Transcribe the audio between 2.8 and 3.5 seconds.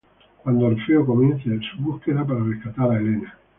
a Helena.